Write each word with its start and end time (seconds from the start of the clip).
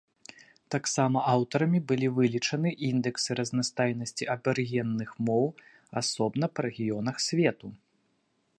Таксама 0.75 1.17
аўтарамі 1.33 1.79
былі 1.91 2.07
вылічаны 2.15 2.69
індэксы 2.89 3.37
разнастайнасці 3.39 4.29
абарыгенных 4.35 5.09
моў 5.27 5.45
асобна 6.01 6.45
па 6.57 6.67
рэгіёнах 6.67 7.15
свету. 7.27 7.67